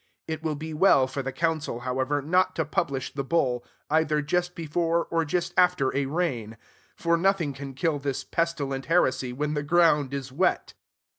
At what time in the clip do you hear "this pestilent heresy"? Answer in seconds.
7.99-9.31